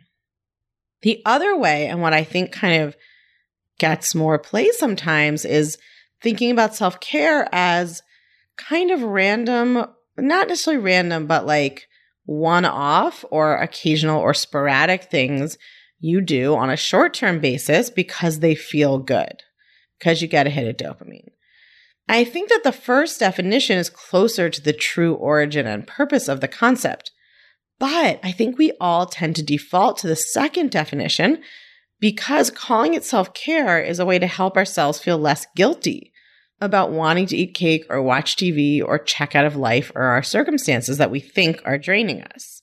The 1.03 1.21
other 1.25 1.55
way, 1.55 1.87
and 1.87 2.01
what 2.01 2.11
I 2.11 2.25
think 2.25 2.51
kind 2.51 2.83
of 2.83 2.97
gets 3.77 4.13
more 4.13 4.37
play 4.37 4.71
sometimes, 4.71 5.45
is 5.45 5.77
thinking 6.21 6.51
about 6.51 6.75
self 6.75 6.99
care 6.99 7.47
as 7.53 8.03
kind 8.57 8.91
of 8.91 9.03
random, 9.03 9.85
not 10.17 10.49
necessarily 10.49 10.83
random, 10.83 11.27
but 11.27 11.45
like 11.45 11.87
one 12.25 12.65
off 12.65 13.23
or 13.31 13.55
occasional 13.55 14.19
or 14.19 14.33
sporadic 14.33 15.05
things 15.05 15.57
you 15.99 16.21
do 16.21 16.55
on 16.55 16.69
a 16.69 16.77
short 16.77 17.13
term 17.13 17.39
basis 17.39 17.89
because 17.89 18.39
they 18.39 18.55
feel 18.55 18.97
good, 18.97 19.43
because 19.97 20.21
you 20.21 20.27
get 20.27 20.47
a 20.47 20.51
hit 20.51 20.67
of 20.67 20.77
dopamine. 20.77 21.29
I 22.07 22.23
think 22.23 22.49
that 22.49 22.63
the 22.63 22.71
first 22.71 23.19
definition 23.19 23.77
is 23.77 23.89
closer 23.89 24.49
to 24.49 24.61
the 24.61 24.73
true 24.73 25.13
origin 25.13 25.67
and 25.67 25.85
purpose 25.85 26.27
of 26.27 26.41
the 26.41 26.47
concept. 26.47 27.11
But 27.77 28.19
I 28.23 28.31
think 28.31 28.57
we 28.57 28.73
all 28.81 29.05
tend 29.05 29.35
to 29.35 29.43
default 29.43 29.99
to 29.99 30.07
the 30.07 30.15
second 30.15 30.71
definition 30.71 31.41
because 31.99 32.49
calling 32.49 32.93
it 32.93 33.03
self 33.03 33.33
care 33.33 33.81
is 33.81 33.99
a 33.99 34.05
way 34.05 34.19
to 34.19 34.27
help 34.27 34.57
ourselves 34.57 34.99
feel 34.99 35.17
less 35.17 35.45
guilty 35.55 36.11
about 36.61 36.91
wanting 36.91 37.25
to 37.27 37.37
eat 37.37 37.53
cake 37.53 37.85
or 37.89 38.01
watch 38.01 38.35
TV 38.35 38.83
or 38.83 38.99
check 38.99 39.35
out 39.35 39.45
of 39.45 39.55
life 39.55 39.91
or 39.95 40.03
our 40.03 40.23
circumstances 40.23 40.97
that 40.97 41.11
we 41.11 41.19
think 41.19 41.61
are 41.63 41.77
draining 41.77 42.21
us. 42.21 42.58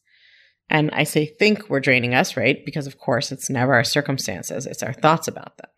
And 0.68 0.90
I 0.92 1.04
say 1.04 1.26
think 1.26 1.68
we're 1.68 1.80
draining 1.80 2.14
us, 2.14 2.36
right? 2.36 2.64
Because 2.64 2.86
of 2.86 2.98
course 2.98 3.30
it's 3.30 3.48
never 3.50 3.74
our 3.74 3.84
circumstances, 3.84 4.66
it's 4.66 4.82
our 4.82 4.92
thoughts 4.92 5.28
about 5.28 5.56
them. 5.58 5.70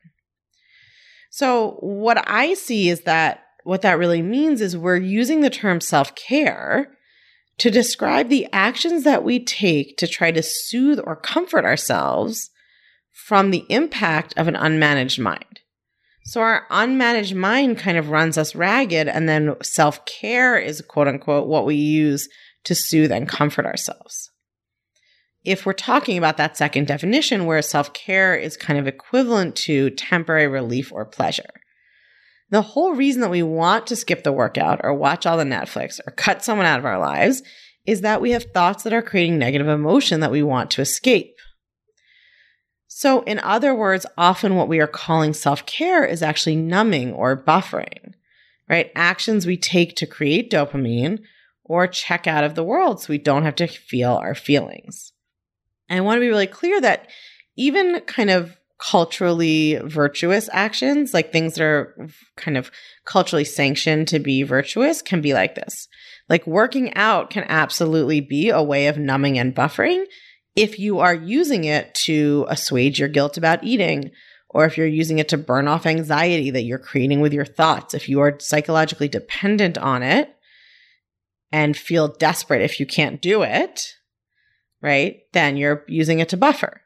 So 1.31 1.77
what 1.81 2.23
I 2.29 2.55
see 2.55 2.89
is 2.89 3.03
that 3.03 3.45
what 3.65 3.83
that 3.83 3.99
really 3.99 4.23
means 4.23 4.61
is 4.61 4.77
we're 4.77 4.97
using 4.97 5.41
the 5.41 5.51
term 5.51 5.81
self 5.81 6.15
care 6.15 6.91
to 7.59 7.71
describe 7.71 8.29
the 8.29 8.47
actions 8.53 9.05
that 9.05 9.25
we 9.25 9.45
take 9.45 9.97
to 9.99 10.07
try 10.07 10.31
to 10.31 10.43
soothe 10.43 11.01
or 11.05 11.17
comfort 11.17 11.65
ourselves 11.65 12.51
from 13.13 13.51
the 13.51 13.67
impact 13.69 14.33
of 14.37 14.49
an 14.49 14.55
unmanaged 14.55 15.19
mind. 15.19 15.61
So 16.25 16.41
our 16.41 16.67
unmanaged 16.71 17.35
mind 17.35 17.79
kind 17.79 17.99
of 17.99 18.11
runs 18.11 18.39
us 18.39 18.55
ragged, 18.55 19.09
and 19.09 19.29
then 19.29 19.57
self 19.63 20.05
care 20.05 20.57
is 20.59 20.83
quote 20.83 21.09
unquote 21.09 21.49
what 21.49 21.67
we 21.67 21.75
use 21.75 22.29
to 22.65 22.75
soothe 22.75 23.13
and 23.13 23.29
comfort 23.29 23.67
ourselves. 23.67 24.28
If 25.49 25.65
we're 25.65 25.73
talking 25.73 26.19
about 26.19 26.37
that 26.37 26.59
second 26.59 26.89
definition, 26.89 27.47
where 27.47 27.63
self 27.63 27.95
care 27.95 28.37
is 28.37 28.59
kind 28.59 28.79
of 28.79 28.87
equivalent 28.87 29.57
to 29.57 29.89
temporary 29.89 30.47
relief 30.47 30.93
or 30.93 31.07
pleasure, 31.07 31.49
the 32.51 32.61
whole 32.61 32.93
reason 32.93 33.23
that 33.23 33.31
we 33.31 33.43
want 33.43 33.87
to 33.87 33.97
skip 33.97 34.25
the 34.25 34.33
workout 34.33 34.83
or 34.85 34.93
watch 34.93 35.25
all 35.25 35.39
the 35.39 35.45
Netflix 35.45 36.01
or 36.07 36.13
cut 36.13 36.45
someone 36.45 36.67
out 36.67 36.79
of 36.79 36.85
our 36.85 36.99
lives 36.99 37.43
is 37.87 38.03
that 38.03 38.21
we 38.21 38.33
have 38.33 38.45
thoughts 38.53 38.83
that 38.83 38.93
are 38.93 39.01
creating 39.01 39.39
negative 39.39 39.69
emotion 39.69 40.21
that 40.21 40.31
we 40.31 40.43
want 40.43 40.71
to 40.73 40.83
escape. 40.83 41.35
So, 42.87 43.23
in 43.23 43.39
other 43.39 43.75
words, 43.75 44.05
often 44.19 44.55
what 44.55 44.69
we 44.69 44.81
are 44.81 44.87
calling 44.87 45.33
self 45.33 45.65
care 45.65 46.05
is 46.05 46.23
actually 46.23 46.57
numbing 46.57 47.15
or 47.15 47.43
buffering, 47.43 48.13
right? 48.69 48.93
Actions 48.95 49.47
we 49.47 49.57
take 49.57 49.97
to 49.97 50.07
create 50.07 50.51
dopamine 50.51 51.21
or 51.65 51.87
check 51.87 52.27
out 52.27 52.45
of 52.45 52.55
the 52.55 52.65
world 52.65 53.01
so 53.01 53.07
we 53.09 53.17
don't 53.17 53.45
have 53.45 53.57
to 53.57 53.67
feel 53.67 54.13
our 54.13 54.35
feelings. 54.35 55.15
And 55.89 55.99
I 55.99 56.01
want 56.03 56.17
to 56.17 56.21
be 56.21 56.29
really 56.29 56.47
clear 56.47 56.81
that 56.81 57.09
even 57.57 58.01
kind 58.01 58.31
of 58.31 58.57
culturally 58.79 59.81
virtuous 59.85 60.49
actions, 60.53 61.13
like 61.13 61.33
things 61.33 61.55
that 61.55 61.65
are 61.65 62.09
kind 62.37 62.57
of 62.57 62.71
culturally 63.05 63.45
sanctioned 63.45 64.07
to 64.09 64.19
be 64.19 64.43
virtuous, 64.43 65.03
can 65.03 65.21
be 65.21 65.35
like 65.35 65.55
this. 65.55 65.89
Like 66.29 66.47
working 66.47 66.95
out 66.95 67.31
can 67.31 67.45
absolutely 67.49 68.21
be 68.21 68.51
a 68.51 68.63
way 68.63 68.87
of 68.87 68.99
numbing 68.99 69.39
and 69.39 69.55
buffering 69.55 70.05
if 70.59 70.77
you 70.79 70.99
are 70.99 71.15
using 71.15 71.63
it 71.63 71.95
to 71.95 72.45
assuage 72.49 72.99
your 72.99 73.09
guilt 73.09 73.37
about 73.37 73.63
eating, 73.63 74.11
or 74.51 74.65
if 74.65 74.77
you're 74.77 74.89
using 74.89 75.21
it 75.21 75.29
to 75.29 75.39
burn 75.39 75.69
off 75.69 75.87
anxiety 75.87 76.51
that 76.51 76.65
you're 76.65 76.81
creating 76.81 77.21
with 77.21 77.33
your 77.33 77.45
thoughts, 77.45 77.95
if 77.95 78.09
you 78.09 78.19
are 78.21 78.37
psychologically 78.41 79.07
dependent 79.07 79.79
on 79.79 80.03
it 80.03 80.35
and 81.53 81.77
feel 81.77 82.09
desperate 82.09 82.61
if 82.61 82.81
you 82.81 82.87
can't 82.87 83.23
do 83.23 83.43
it, 83.43 83.95
right, 84.83 85.21
then 85.33 85.57
you're 85.57 85.85
using 85.89 86.21
it 86.21 86.29
to 86.31 86.37
buffer. 86.37 86.83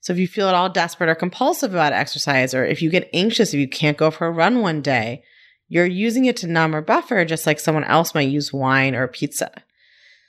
So 0.00 0.12
if 0.12 0.18
you 0.18 0.28
feel 0.28 0.48
at 0.48 0.54
all 0.54 0.68
desperate 0.68 1.08
or 1.08 1.14
compulsive 1.14 1.72
about 1.72 1.94
exercise, 1.94 2.54
or 2.54 2.64
if 2.64 2.82
you 2.82 2.90
get 2.90 3.08
anxious 3.14 3.54
if 3.54 3.60
you 3.60 3.68
can't 3.68 3.96
go 3.96 4.10
for 4.10 4.26
a 4.26 4.30
run 4.30 4.60
one 4.60 4.82
day, 4.82 5.22
you're 5.68 5.86
using 5.86 6.26
it 6.26 6.36
to 6.38 6.46
numb 6.46 6.74
or 6.74 6.82
buffer 6.82 7.24
just 7.24 7.46
like 7.46 7.58
someone 7.58 7.84
else 7.84 8.14
might 8.14 8.28
use 8.28 8.52
wine 8.52 8.94
or 8.94 9.08
pizza. 9.08 9.50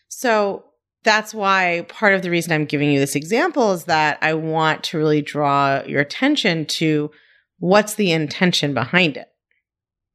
So 0.08 0.64
that's 1.04 1.34
why 1.34 1.86
part 1.88 2.14
of 2.14 2.22
the 2.22 2.32
reason 2.32 2.54
I'm 2.54 2.66
giving 2.66 2.90
you 2.90 3.00
this 3.00 3.16
example 3.16 3.74
is 3.74 3.84
that 3.84 4.18
I 4.22 4.34
want 4.34 4.86
to 4.86 4.98
really 4.98 5.22
draw 5.22 5.84
your 5.84 6.02
attention 6.02 6.66
to 6.66 7.12
what's 7.60 7.96
the 7.96 8.12
intention 8.12 8.74
behind 8.74 9.18
it. 9.18 9.28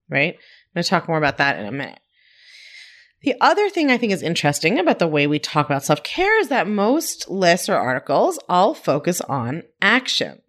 Right? 0.08 0.34
I'm 0.34 0.74
going 0.74 0.84
to 0.84 0.90
talk 0.90 1.06
more 1.06 1.18
about 1.18 1.38
that 1.38 1.58
in 1.58 1.66
a 1.66 1.72
minute. 1.72 1.99
The 3.22 3.34
other 3.40 3.68
thing 3.68 3.90
I 3.90 3.98
think 3.98 4.12
is 4.12 4.22
interesting 4.22 4.78
about 4.78 4.98
the 4.98 5.06
way 5.06 5.26
we 5.26 5.38
talk 5.38 5.66
about 5.66 5.84
self 5.84 6.02
care 6.02 6.40
is 6.40 6.48
that 6.48 6.66
most 6.66 7.28
lists 7.28 7.68
or 7.68 7.76
articles 7.76 8.38
all 8.48 8.74
focus 8.74 9.20
on 9.22 9.62
actions. 9.82 10.40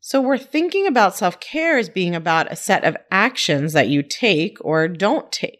So 0.00 0.20
we're 0.20 0.38
thinking 0.38 0.86
about 0.86 1.16
self 1.16 1.40
care 1.40 1.78
as 1.78 1.88
being 1.88 2.14
about 2.14 2.52
a 2.52 2.56
set 2.56 2.84
of 2.84 2.98
actions 3.10 3.72
that 3.72 3.88
you 3.88 4.02
take 4.02 4.58
or 4.60 4.88
don't 4.88 5.32
take. 5.32 5.58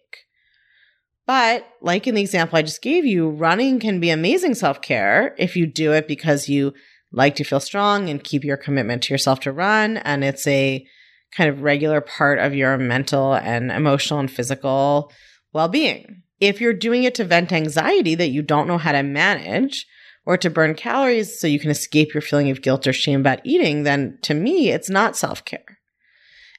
But 1.27 1.67
like 1.81 2.07
in 2.07 2.15
the 2.15 2.21
example 2.21 2.59
I 2.59 2.63
just 2.63 2.83
gave 2.83 3.07
you, 3.07 3.31
running 3.31 3.81
can 3.81 3.99
be 3.99 4.11
amazing 4.11 4.55
self 4.55 4.83
care 4.83 5.35
if 5.39 5.57
you 5.57 5.67
do 5.67 5.95
it 5.95 6.07
because 6.07 6.51
you 6.51 6.75
like 7.13 7.35
to 7.37 7.45
feel 7.45 7.61
strong 7.61 8.11
and 8.11 8.23
keep 8.23 8.45
your 8.45 8.59
commitment 8.59 9.05
to 9.05 9.15
yourself 9.15 9.41
to 9.41 9.53
run. 9.53 9.97
And 9.97 10.23
it's 10.23 10.47
a 10.47 10.87
kind 11.35 11.49
of 11.49 11.63
regular 11.63 12.03
part 12.03 12.39
of 12.39 12.55
your 12.55 12.77
mental 12.77 13.35
and 13.35 13.73
emotional 13.73 14.21
and 14.21 14.31
physical 14.31 15.11
well 15.55 15.69
being. 15.69 16.25
If 16.41 16.61
you're 16.61 16.75
doing 16.75 17.05
it 17.05 17.15
to 17.17 17.25
vent 17.25 17.53
anxiety 17.53 18.15
that 18.15 18.29
you 18.29 18.43
don't 18.43 18.69
know 18.69 18.79
how 18.79 18.93
to 18.93 19.03
manage 19.03 19.87
or 20.25 20.37
to 20.37 20.51
burn 20.51 20.75
calories 20.75 21.41
so 21.41 21.47
you 21.47 21.61
can 21.61 21.71
escape 21.71 22.13
your 22.13 22.21
feeling 22.21 22.51
of 22.51 22.61
guilt 22.61 22.87
or 22.87 22.93
shame 22.93 23.21
about 23.21 23.41
eating, 23.45 23.85
then 23.85 24.19
to 24.23 24.35
me, 24.35 24.71
it's 24.71 24.91
not 24.91 25.17
self 25.17 25.45
care. 25.45 25.79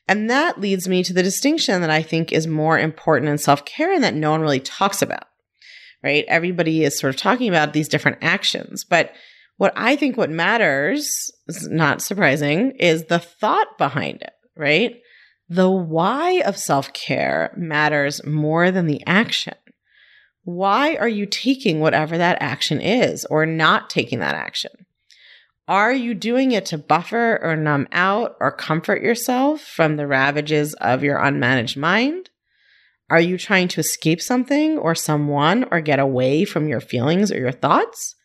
And 0.08 0.30
that 0.30 0.60
leads 0.60 0.88
me 0.88 1.04
to 1.04 1.14
the 1.14 1.22
distinction 1.22 1.82
that 1.82 1.90
I 1.90 2.02
think 2.02 2.32
is 2.32 2.48
more 2.48 2.80
important 2.80 3.30
in 3.30 3.38
self 3.38 3.66
care 3.66 3.94
and 3.94 4.04
that 4.04 4.14
no 4.14 4.32
one 4.32 4.42
really 4.42 4.62
talks 4.62 5.02
about, 5.02 5.28
right? 6.02 6.26
Everybody 6.28 6.84
is 6.84 6.98
sort 6.98 7.14
of 7.14 7.20
talking 7.20 7.50
about 7.50 7.74
these 7.74 7.90
different 7.90 8.20
actions. 8.22 8.86
But 8.86 9.12
what 9.58 9.74
I 9.76 9.96
think 9.96 10.16
what 10.16 10.30
matters, 10.30 11.32
is 11.48 11.68
not 11.68 12.02
surprising, 12.02 12.72
is 12.80 13.06
the 13.06 13.20
thought 13.20 13.78
behind 13.78 14.22
it, 14.22 14.34
right? 14.56 15.02
The 15.50 15.70
why 15.70 16.42
of 16.46 16.58
self 16.58 16.94
care 16.94 17.54
matters 17.58 18.26
more 18.26 18.72
than 18.72 18.86
the 18.86 19.04
action. 19.06 19.56
Why 20.48 20.96
are 20.96 21.10
you 21.10 21.26
taking 21.26 21.82
whatever 21.82 22.18
that 22.18 22.38
action 22.40 22.80
is 22.80 23.26
or 23.26 23.46
not 23.46 23.90
taking 23.90 24.20
that 24.20 24.34
action? 24.34 24.72
Are 25.68 25.92
you 25.92 26.14
doing 26.14 26.54
it 26.54 26.66
to 26.68 26.78
buffer 26.78 27.38
or 27.44 27.58
numb 27.58 27.86
out 27.92 28.38
or 28.40 28.54
comfort 28.54 29.02
yourself 29.02 29.60
from 29.60 29.98
the 29.98 30.08
ravages 30.08 30.74
of 30.76 31.04
your 31.04 31.18
unmanaged 31.18 31.76
mind? 31.76 32.30
Are 33.10 33.20
you 33.20 33.38
trying 33.38 33.68
to 33.68 33.82
escape 33.82 34.22
something 34.22 34.78
or 34.78 34.96
someone 34.96 35.66
or 35.70 35.82
get 35.82 36.00
away 36.00 36.46
from 36.46 36.70
your 36.70 36.80
feelings 36.80 37.30
or 37.30 37.38
your 37.38 37.52
thoughts? 37.52 38.16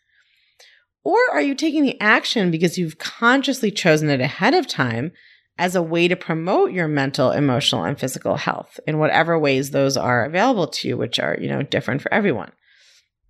Or 1.03 1.19
are 1.33 1.43
you 1.43 1.57
taking 1.57 1.83
the 1.83 2.01
action 2.01 2.53
because 2.53 2.79
you've 2.79 2.99
consciously 2.99 3.73
chosen 3.73 4.09
it 4.09 4.21
ahead 4.21 4.55
of 4.55 4.69
time 4.69 5.11
as 5.59 5.77
a 5.77 5.83
way 5.83 6.09
to 6.09 6.17
promote 6.17 6.73
your 6.73 6.89
mental, 6.89 7.31
emotional, 7.31 7.85
and 7.85 7.99
physical 7.99 8.37
health 8.37 8.81
in 8.87 8.99
whatever 8.99 9.39
ways 9.39 9.71
those 9.71 9.97
are 9.97 10.25
available 10.25 10.67
to 10.67 10.89
you, 10.89 10.97
which 10.97 11.19
are, 11.19 11.37
you 11.41 11.49
know, 11.49 11.63
different 11.63 12.03
for 12.03 12.13
everyone? 12.13 12.53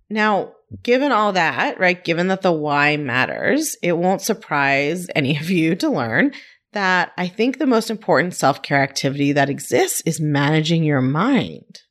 Now, 0.09 0.53
given 0.83 1.11
all 1.11 1.33
that, 1.33 1.79
right, 1.79 2.03
given 2.03 2.27
that 2.27 2.41
the 2.41 2.51
why 2.51 2.97
matters, 2.97 3.75
it 3.81 3.97
won't 3.97 4.21
surprise 4.21 5.07
any 5.15 5.37
of 5.37 5.49
you 5.49 5.75
to 5.77 5.89
learn 5.89 6.33
that 6.73 7.11
I 7.17 7.27
think 7.27 7.57
the 7.57 7.67
most 7.67 7.89
important 7.89 8.33
self 8.33 8.61
care 8.61 8.81
activity 8.81 9.31
that 9.33 9.49
exists 9.49 10.01
is 10.05 10.19
managing 10.19 10.83
your 10.83 11.01
mind. 11.01 11.81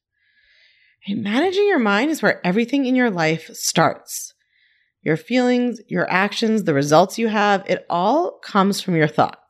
And 1.06 1.22
managing 1.22 1.66
your 1.66 1.78
mind 1.78 2.10
is 2.10 2.22
where 2.22 2.44
everything 2.46 2.86
in 2.86 2.94
your 2.94 3.10
life 3.10 3.50
starts. 3.52 4.34
Your 5.02 5.16
feelings, 5.16 5.80
your 5.88 6.08
actions, 6.08 6.62
the 6.62 6.74
results 6.74 7.18
you 7.18 7.26
have, 7.26 7.64
it 7.68 7.84
all 7.90 8.38
comes 8.38 8.80
from 8.80 8.94
your 8.94 9.08
thoughts. 9.08 9.41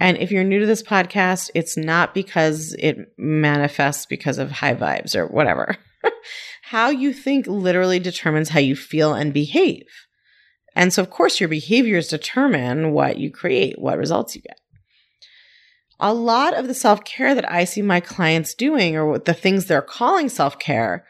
And 0.00 0.16
if 0.18 0.30
you're 0.30 0.44
new 0.44 0.60
to 0.60 0.66
this 0.66 0.82
podcast, 0.82 1.50
it's 1.54 1.76
not 1.76 2.14
because 2.14 2.74
it 2.78 3.14
manifests 3.16 4.06
because 4.06 4.38
of 4.38 4.50
high 4.50 4.74
vibes 4.74 5.14
or 5.14 5.26
whatever. 5.26 5.76
how 6.62 6.90
you 6.90 7.12
think 7.12 7.46
literally 7.46 7.98
determines 7.98 8.48
how 8.48 8.60
you 8.60 8.74
feel 8.74 9.14
and 9.14 9.32
behave. 9.32 9.86
And 10.74 10.92
so, 10.92 11.02
of 11.02 11.10
course, 11.10 11.38
your 11.38 11.48
behaviors 11.48 12.08
determine 12.08 12.92
what 12.92 13.18
you 13.18 13.30
create, 13.30 13.78
what 13.78 13.98
results 13.98 14.34
you 14.34 14.42
get. 14.42 14.58
A 16.00 16.12
lot 16.12 16.54
of 16.54 16.66
the 16.66 16.74
self 16.74 17.04
care 17.04 17.34
that 17.34 17.50
I 17.50 17.64
see 17.64 17.82
my 17.82 18.00
clients 18.00 18.54
doing, 18.54 18.96
or 18.96 19.18
the 19.18 19.34
things 19.34 19.66
they're 19.66 19.82
calling 19.82 20.28
self 20.28 20.58
care, 20.58 21.06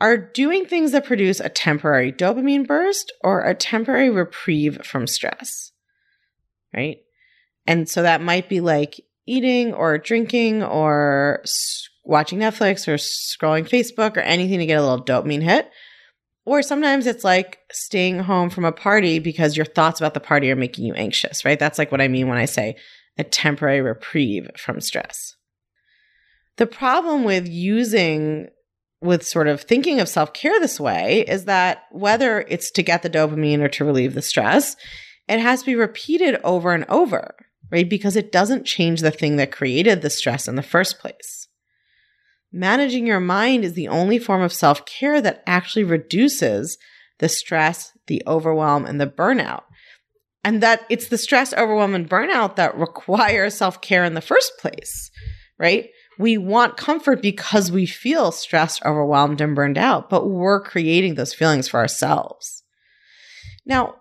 are 0.00 0.16
doing 0.16 0.64
things 0.64 0.92
that 0.92 1.04
produce 1.04 1.40
a 1.40 1.48
temporary 1.48 2.12
dopamine 2.12 2.66
burst 2.66 3.12
or 3.22 3.42
a 3.42 3.54
temporary 3.54 4.10
reprieve 4.10 4.84
from 4.84 5.06
stress. 5.06 5.72
Right. 6.74 6.98
And 7.66 7.88
so 7.88 8.02
that 8.02 8.20
might 8.20 8.48
be 8.48 8.60
like 8.60 9.00
eating 9.26 9.72
or 9.72 9.98
drinking 9.98 10.62
or 10.62 11.42
watching 12.04 12.38
Netflix 12.38 12.88
or 12.88 12.94
scrolling 12.94 13.68
Facebook 13.68 14.16
or 14.16 14.20
anything 14.20 14.58
to 14.58 14.66
get 14.66 14.78
a 14.78 14.82
little 14.82 15.04
dopamine 15.04 15.42
hit. 15.42 15.70
Or 16.44 16.62
sometimes 16.62 17.06
it's 17.06 17.22
like 17.22 17.58
staying 17.70 18.20
home 18.20 18.50
from 18.50 18.64
a 18.64 18.72
party 18.72 19.20
because 19.20 19.56
your 19.56 19.66
thoughts 19.66 20.00
about 20.00 20.14
the 20.14 20.20
party 20.20 20.50
are 20.50 20.56
making 20.56 20.84
you 20.84 20.94
anxious, 20.94 21.44
right? 21.44 21.58
That's 21.58 21.78
like 21.78 21.92
what 21.92 22.00
I 22.00 22.08
mean 22.08 22.26
when 22.26 22.38
I 22.38 22.46
say 22.46 22.76
a 23.16 23.24
temporary 23.24 23.80
reprieve 23.80 24.50
from 24.56 24.80
stress. 24.80 25.36
The 26.56 26.66
problem 26.66 27.24
with 27.24 27.48
using, 27.48 28.48
with 29.00 29.26
sort 29.26 29.46
of 29.46 29.62
thinking 29.62 30.00
of 30.00 30.08
self 30.08 30.32
care 30.32 30.58
this 30.58 30.80
way 30.80 31.24
is 31.28 31.44
that 31.44 31.84
whether 31.92 32.40
it's 32.48 32.70
to 32.72 32.82
get 32.82 33.02
the 33.02 33.10
dopamine 33.10 33.60
or 33.60 33.68
to 33.68 33.84
relieve 33.84 34.14
the 34.14 34.22
stress, 34.22 34.76
it 35.28 35.38
has 35.38 35.60
to 35.60 35.66
be 35.66 35.76
repeated 35.76 36.40
over 36.42 36.72
and 36.72 36.84
over, 36.88 37.34
right? 37.72 37.88
Because 37.88 38.16
it 38.16 38.30
doesn't 38.30 38.66
change 38.66 39.00
the 39.00 39.10
thing 39.10 39.36
that 39.36 39.50
created 39.50 40.02
the 40.02 40.10
stress 40.10 40.46
in 40.46 40.54
the 40.56 40.62
first 40.62 41.00
place. 41.00 41.48
Managing 42.52 43.06
your 43.06 43.18
mind 43.18 43.64
is 43.64 43.72
the 43.72 43.88
only 43.88 44.18
form 44.18 44.42
of 44.42 44.52
self 44.52 44.84
care 44.84 45.22
that 45.22 45.42
actually 45.46 45.84
reduces 45.84 46.76
the 47.18 47.30
stress, 47.30 47.92
the 48.08 48.22
overwhelm, 48.26 48.84
and 48.84 49.00
the 49.00 49.06
burnout. 49.06 49.62
And 50.44 50.62
that 50.62 50.82
it's 50.90 51.08
the 51.08 51.16
stress, 51.16 51.54
overwhelm, 51.54 51.94
and 51.94 52.08
burnout 52.08 52.56
that 52.56 52.76
require 52.76 53.48
self 53.48 53.80
care 53.80 54.04
in 54.04 54.12
the 54.12 54.20
first 54.20 54.52
place, 54.58 55.10
right? 55.58 55.88
We 56.18 56.36
want 56.36 56.76
comfort 56.76 57.22
because 57.22 57.72
we 57.72 57.86
feel 57.86 58.32
stressed, 58.32 58.84
overwhelmed, 58.84 59.40
and 59.40 59.56
burned 59.56 59.78
out, 59.78 60.10
but 60.10 60.28
we're 60.28 60.60
creating 60.60 61.14
those 61.14 61.32
feelings 61.32 61.68
for 61.68 61.80
ourselves. 61.80 62.62
Now, 63.64 63.94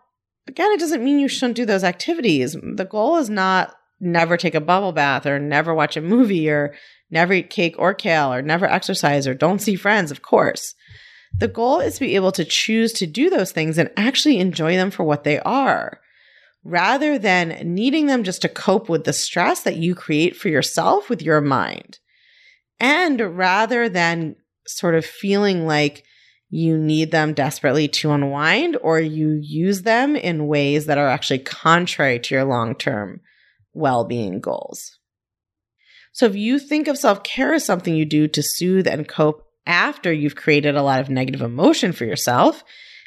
again, 0.47 0.71
it 0.71 0.79
doesn't 0.79 1.03
mean 1.03 1.19
you 1.19 1.27
shouldn't 1.27 1.55
do 1.55 1.65
those 1.65 1.83
activities. 1.83 2.55
The 2.61 2.87
goal 2.89 3.17
is 3.17 3.29
not 3.29 3.75
never 3.99 4.35
take 4.35 4.55
a 4.55 4.61
bubble 4.61 4.91
bath 4.91 5.25
or 5.25 5.39
never 5.39 5.73
watch 5.73 5.95
a 5.95 6.01
movie 6.01 6.49
or 6.49 6.73
never 7.11 7.33
eat 7.33 7.49
cake 7.49 7.75
or 7.77 7.93
kale 7.93 8.33
or 8.33 8.41
never 8.41 8.65
exercise 8.65 9.27
or 9.27 9.33
don't 9.33 9.61
see 9.61 9.75
friends, 9.75 10.11
of 10.11 10.21
course. 10.21 10.73
The 11.37 11.47
goal 11.47 11.79
is 11.79 11.95
to 11.95 12.01
be 12.01 12.15
able 12.15 12.31
to 12.33 12.43
choose 12.43 12.93
to 12.93 13.07
do 13.07 13.29
those 13.29 13.51
things 13.51 13.77
and 13.77 13.91
actually 13.95 14.39
enjoy 14.39 14.75
them 14.75 14.91
for 14.91 15.03
what 15.03 15.23
they 15.23 15.39
are 15.39 15.99
rather 16.63 17.17
than 17.17 17.73
needing 17.73 18.05
them 18.05 18.23
just 18.23 18.41
to 18.41 18.49
cope 18.49 18.89
with 18.89 19.03
the 19.03 19.13
stress 19.13 19.61
that 19.63 19.77
you 19.77 19.95
create 19.95 20.35
for 20.35 20.49
yourself 20.49 21.09
with 21.09 21.21
your 21.21 21.41
mind. 21.41 21.99
And 22.79 23.37
rather 23.37 23.89
than 23.89 24.35
sort 24.67 24.95
of 24.95 25.05
feeling 25.05 25.65
like 25.65 26.03
you 26.51 26.77
need 26.77 27.11
them 27.11 27.33
desperately 27.33 27.87
to 27.87 28.11
unwind 28.11 28.77
or 28.81 28.99
you 28.99 29.39
use 29.41 29.83
them 29.83 30.17
in 30.17 30.47
ways 30.47 30.85
that 30.85 30.97
are 30.97 31.07
actually 31.07 31.39
contrary 31.39 32.19
to 32.19 32.35
your 32.35 32.43
long 32.43 32.75
term 32.75 33.21
well 33.73 34.03
being 34.03 34.41
goals. 34.41 34.99
So 36.11 36.25
if 36.25 36.35
you 36.35 36.59
think 36.59 36.89
of 36.89 36.97
self 36.97 37.23
care 37.23 37.53
as 37.53 37.65
something 37.65 37.95
you 37.95 38.05
do 38.05 38.27
to 38.27 38.43
soothe 38.43 38.85
and 38.85 39.07
cope 39.07 39.47
after 39.65 40.11
you've 40.11 40.35
created 40.35 40.75
a 40.75 40.83
lot 40.83 40.99
of 40.99 41.09
negative 41.09 41.41
emotion 41.41 41.93
for 41.93 42.03
yourself, 42.03 42.63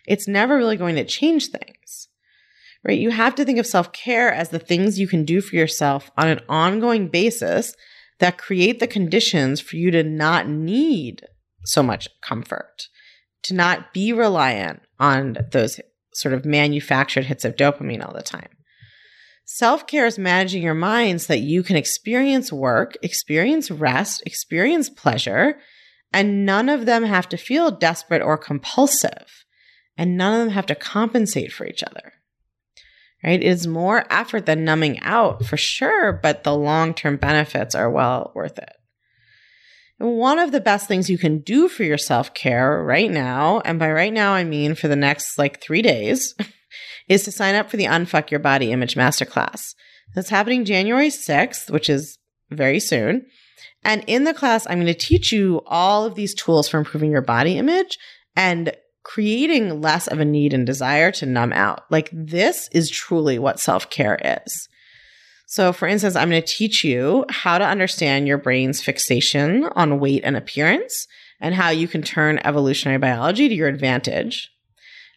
it's 0.07 0.27
never 0.27 0.57
really 0.57 0.79
going 0.79 0.97
to 0.97 1.05
change 1.05 1.49
things. 1.49 2.09
Right? 2.83 2.99
You 2.99 3.11
have 3.11 3.35
to 3.35 3.45
think 3.45 3.59
of 3.59 3.67
self 3.67 3.93
care 3.93 4.33
as 4.33 4.49
the 4.49 4.59
things 4.59 4.99
you 4.99 5.07
can 5.07 5.25
do 5.27 5.43
for 5.43 5.57
yourself 5.57 6.11
on 6.17 6.29
an 6.29 6.41
ongoing 6.49 7.09
basis 7.09 7.75
that 8.21 8.39
create 8.39 8.81
the 8.81 8.87
conditions 8.87 9.61
for 9.61 9.77
you 9.77 9.91
to 9.91 10.03
not 10.03 10.49
need 10.49 11.27
so 11.65 11.83
much 11.83 12.09
comfort, 12.23 12.89
to 13.45 13.55
not 13.55 13.93
be 13.93 14.13
reliant 14.13 14.83
on 14.99 15.39
those 15.53 15.81
sort 16.13 16.35
of 16.35 16.45
manufactured 16.45 17.25
hits 17.25 17.45
of 17.45 17.57
dopamine 17.57 18.05
all 18.05 18.15
the 18.15 18.23
time. 18.23 18.49
Self 19.45 19.87
care 19.87 20.07
is 20.07 20.19
managing 20.19 20.63
your 20.63 20.75
mind 20.75 21.21
so 21.21 21.35
that 21.35 21.41
you 21.41 21.63
can 21.63 21.77
experience 21.77 22.53
work, 22.53 22.97
experience 23.03 23.71
rest, 23.71 24.23
experience 24.25 24.89
pleasure, 24.89 25.59
and 26.13 26.47
none 26.47 26.69
of 26.69 26.87
them 26.87 27.05
have 27.05 27.29
to 27.29 27.37
feel 27.37 27.71
desperate 27.71 28.23
or 28.23 28.39
compulsive, 28.39 29.45
and 29.99 30.17
none 30.17 30.41
of 30.41 30.47
them 30.47 30.55
have 30.55 30.67
to 30.67 30.75
compensate 30.75 31.53
for 31.53 31.67
each 31.67 31.83
other. 31.83 32.15
Right? 33.23 33.43
It 33.43 33.47
is 33.47 33.67
more 33.67 34.07
effort 34.11 34.47
than 34.47 34.65
numbing 34.65 35.01
out 35.01 35.45
for 35.45 35.57
sure, 35.57 36.13
but 36.13 36.45
the 36.45 36.55
long 36.55 36.95
term 36.95 37.17
benefits 37.17 37.75
are 37.75 37.91
well 37.91 38.33
worth 38.35 38.59
it. 38.59 38.73
One 39.99 40.39
of 40.39 40.51
the 40.53 40.61
best 40.61 40.89
things 40.89 41.09
you 41.09 41.19
can 41.19 41.39
do 41.39 41.69
for 41.69 41.85
your 41.85 41.99
self 41.99 42.35
care 42.35 42.83
right 42.83 43.11
now, 43.11 43.61
and 43.65 43.79
by 43.79 43.91
right 43.91 44.13
now 44.13 44.33
I 44.33 44.45
mean 44.45 44.75
for 44.75 44.89
the 44.89 44.97
next 44.97 45.39
like 45.39 45.61
three 45.61 45.83
days, 45.83 46.35
is 47.09 47.23
to 47.25 47.33
sign 47.33 47.55
up 47.55 47.71
for 47.71 47.77
the 47.77 47.85
Unfuck 47.85 48.31
Your 48.31 48.41
Body 48.41 48.73
Image 48.73 48.97
Masterclass. 48.97 49.75
That's 50.15 50.31
happening 50.31 50.65
January 50.65 51.09
6th, 51.09 51.71
which 51.71 51.89
is 51.89 52.19
very 52.51 52.81
soon. 52.81 53.27
And 53.83 54.03
in 54.07 54.25
the 54.25 54.35
class, 54.35 54.67
I'm 54.67 54.81
going 54.81 54.87
to 54.87 54.95
teach 54.95 55.33
you 55.33 55.63
all 55.67 56.05
of 56.05 56.15
these 56.15 56.35
tools 56.35 56.69
for 56.69 56.79
improving 56.79 57.11
your 57.11 57.23
body 57.23 57.59
image 57.59 57.99
and 58.35 58.75
creating 59.03 59.81
less 59.81 60.07
of 60.07 60.19
a 60.19 60.25
need 60.25 60.55
and 60.55 60.67
desire 60.67 61.13
to 61.13 61.27
numb 61.27 61.53
out. 61.53 61.85
Like 61.91 62.09
this 62.13 62.69
is 62.73 62.91
truly 62.91 63.39
what 63.39 63.61
self 63.61 63.91
care 63.91 64.19
is. 64.25 64.69
So, 65.47 65.73
for 65.73 65.87
instance, 65.87 66.17
I'm 66.17 66.31
going 66.31 66.43
to 66.43 66.47
teach 66.47 66.85
you 66.85 67.25
how 67.29 67.59
to 67.59 67.67
understand 67.67 68.27
your 68.27 68.39
brain's 68.39 68.83
fixation 68.83 69.65
on 69.77 70.01
weight 70.01 70.23
and 70.25 70.37
appearance 70.37 71.07
and 71.41 71.55
how 71.55 71.71
you 71.71 71.87
can 71.87 72.03
turn 72.03 72.41
evolutionary 72.45 72.99
biology 72.99 73.49
to 73.49 73.55
your 73.55 73.69
advantage. 73.69 74.51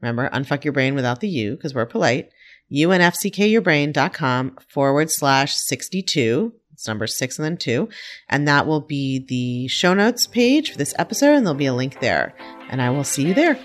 Remember, 0.00 0.30
unfuck 0.30 0.62
your 0.64 0.72
brain 0.72 0.94
without 0.94 1.18
the 1.20 1.28
U 1.28 1.56
because 1.56 1.74
we're 1.74 1.86
polite. 1.86 2.30
unfckyourbrain.com 2.72 4.58
forward 4.68 5.10
slash 5.10 5.56
62 5.56 6.52
it's 6.78 6.86
number 6.86 7.08
six 7.08 7.40
and 7.40 7.44
then 7.44 7.56
two. 7.56 7.88
And 8.28 8.46
that 8.46 8.68
will 8.68 8.80
be 8.80 9.18
the 9.18 9.66
show 9.66 9.94
notes 9.94 10.28
page 10.28 10.70
for 10.70 10.78
this 10.78 10.94
episode, 10.96 11.34
and 11.34 11.44
there'll 11.44 11.58
be 11.58 11.66
a 11.66 11.74
link 11.74 11.98
there. 11.98 12.32
And 12.70 12.80
I 12.80 12.90
will 12.90 13.02
see 13.02 13.26
you 13.26 13.34
there. 13.34 13.58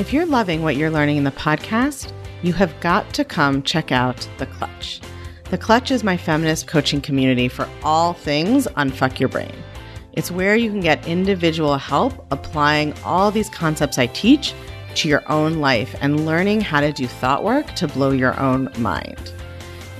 If 0.00 0.10
you're 0.10 0.24
loving 0.24 0.62
what 0.62 0.76
you're 0.76 0.90
learning 0.90 1.18
in 1.18 1.24
the 1.24 1.30
podcast, 1.30 2.14
you 2.42 2.54
have 2.54 2.80
got 2.80 3.12
to 3.12 3.26
come 3.26 3.62
check 3.62 3.92
out 3.92 4.26
The 4.38 4.46
Clutch. 4.46 5.02
The 5.50 5.56
Clutch 5.56 5.90
is 5.90 6.04
my 6.04 6.18
feminist 6.18 6.66
coaching 6.66 7.00
community 7.00 7.48
for 7.48 7.66
all 7.82 8.12
things 8.12 8.66
unfuck 8.76 9.18
your 9.18 9.30
brain. 9.30 9.54
It's 10.12 10.30
where 10.30 10.56
you 10.56 10.68
can 10.68 10.80
get 10.80 11.08
individual 11.08 11.78
help 11.78 12.26
applying 12.30 12.92
all 13.02 13.30
these 13.30 13.48
concepts 13.48 13.98
I 13.98 14.08
teach 14.08 14.52
to 14.96 15.08
your 15.08 15.22
own 15.32 15.60
life 15.60 15.96
and 16.02 16.26
learning 16.26 16.60
how 16.60 16.82
to 16.82 16.92
do 16.92 17.06
thought 17.06 17.44
work 17.44 17.66
to 17.76 17.88
blow 17.88 18.10
your 18.10 18.38
own 18.38 18.70
mind. 18.76 19.32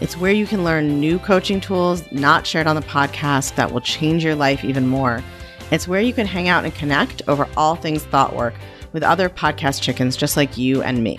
It's 0.03 0.19
where 0.19 0.33
you 0.33 0.47
can 0.47 0.65
learn 0.65 1.01
new 1.01 1.19
coaching 1.19 1.63
tools 1.63 2.05
not 2.13 2.47
shared 2.47 2.67
on 2.67 2.77
the 2.77 2.83
podcast 2.83 3.55
that 3.55 3.73
will 3.73 3.81
change 3.81 4.23
your 4.23 4.35
life 4.35 4.67
even 4.67 4.87
more. 4.87 5.25
It's 5.71 5.89
where 5.89 6.03
you 6.03 6.13
can 6.13 6.27
hang 6.27 6.49
out 6.49 6.65
and 6.65 6.75
connect 6.75 7.23
over 7.27 7.49
all 7.57 7.75
things 7.75 8.05
thought 8.05 8.37
work 8.37 8.53
with 8.93 9.03
other 9.03 9.31
podcast 9.31 9.81
chickens 9.81 10.15
just 10.15 10.37
like 10.37 10.59
you 10.59 10.83
and 10.83 11.03
me. 11.03 11.19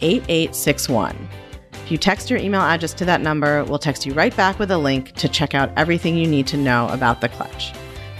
8861 0.00 1.28
If 1.72 1.92
you 1.92 1.98
text 1.98 2.30
your 2.30 2.38
email 2.38 2.62
address 2.62 2.94
to 2.94 3.04
that 3.04 3.20
number, 3.20 3.62
we'll 3.64 3.78
text 3.78 4.06
you 4.06 4.14
right 4.14 4.34
back 4.34 4.58
with 4.58 4.70
a 4.70 4.78
link 4.78 5.12
to 5.16 5.28
check 5.28 5.54
out 5.54 5.70
everything 5.76 6.16
you 6.16 6.26
need 6.26 6.46
to 6.46 6.56
know 6.56 6.88
about 6.88 7.20
the 7.20 7.28
clutch. 7.28 7.72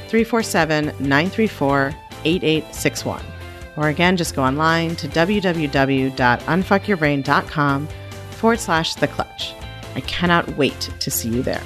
347 0.09 0.93
934 1.01 1.95
8861. 2.25 3.25
Or 3.77 3.89
again, 3.89 4.17
just 4.17 4.37
go 4.37 4.43
online 4.43 4.97
to 4.97 5.09
www.unfuckyourbrain.com 5.09 7.89
forward 8.31 8.61
slash 8.61 8.95
the 8.97 9.09
clutch. 9.09 9.55
I 9.95 10.01
cannot 10.01 10.57
wait 10.57 10.91
to 11.01 11.11
see 11.11 11.29
you 11.29 11.43
there. 11.43 11.63